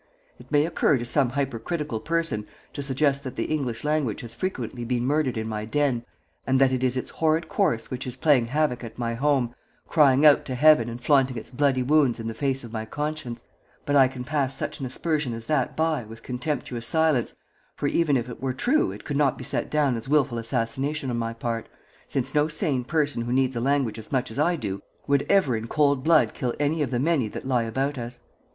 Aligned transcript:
It 0.39 0.51
may 0.51 0.65
occur 0.65 0.97
to 0.97 1.05
some 1.05 1.29
hypercritical 1.29 1.99
person 1.99 2.47
to 2.73 2.81
suggest 2.81 3.23
that 3.23 3.35
the 3.35 3.43
English 3.43 3.83
language 3.83 4.21
has 4.21 4.33
frequently 4.33 4.83
been 4.83 5.05
murdered 5.05 5.37
in 5.37 5.47
my 5.47 5.63
den, 5.63 6.03
and 6.47 6.57
that 6.59 6.71
it 6.71 6.83
is 6.83 6.97
its 6.97 7.11
horrid 7.11 7.47
corse 7.47 7.91
which 7.91 8.07
is 8.07 8.15
playing 8.17 8.47
havoc 8.47 8.83
at 8.83 8.97
my 8.97 9.13
home, 9.13 9.53
crying 9.87 10.25
out 10.25 10.43
to 10.45 10.55
heaven 10.55 10.89
and 10.89 11.03
flaunting 11.03 11.37
its 11.37 11.51
bloody 11.51 11.83
wounds 11.83 12.19
in 12.19 12.25
the 12.27 12.33
face 12.33 12.63
of 12.63 12.73
my 12.73 12.83
conscience, 12.83 13.43
but 13.85 13.95
I 13.95 14.07
can 14.07 14.23
pass 14.23 14.57
such 14.57 14.79
an 14.79 14.87
aspersion 14.87 15.35
as 15.35 15.45
that 15.45 15.77
by 15.77 16.03
with 16.03 16.23
contemptuous 16.23 16.87
silence, 16.87 17.35
for 17.75 17.85
even 17.85 18.17
if 18.17 18.27
it 18.27 18.41
were 18.41 18.53
true 18.53 18.91
it 18.91 19.05
could 19.05 19.17
not 19.17 19.37
be 19.37 19.43
set 19.43 19.69
down 19.69 19.95
as 19.95 20.09
wilful 20.09 20.39
assassination 20.39 21.11
on 21.11 21.17
my 21.19 21.33
part, 21.33 21.69
since 22.07 22.33
no 22.33 22.47
sane 22.47 22.83
person 22.83 23.21
who 23.21 23.31
needs 23.31 23.55
a 23.55 23.61
language 23.61 23.99
as 23.99 24.11
much 24.11 24.31
as 24.31 24.39
I 24.39 24.55
do 24.55 24.81
would 25.05 25.27
ever 25.29 25.55
in 25.55 25.67
cold 25.67 26.03
blood 26.03 26.33
kill 26.33 26.55
any 26.59 26.77
one 26.77 26.85
of 26.85 26.89
the 26.89 26.97
many 26.99 27.27
that 27.27 27.47
lie 27.47 27.65
about 27.65 27.99
us. 27.99 28.23